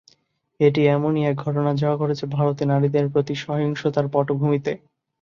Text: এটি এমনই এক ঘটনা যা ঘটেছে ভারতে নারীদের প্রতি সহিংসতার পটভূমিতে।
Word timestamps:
এটি 0.59 0.81
এমনই 0.87 1.23
এক 1.25 1.45
ঘটনা 1.45 1.71
যা 1.75 1.91
ঘটেছে 1.95 2.25
ভারতে 2.35 2.63
নারীদের 2.71 3.05
প্রতি 3.13 3.33
সহিংসতার 3.43 4.05
পটভূমিতে। 4.13 4.71